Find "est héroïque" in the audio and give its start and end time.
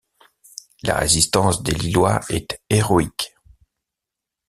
2.29-3.37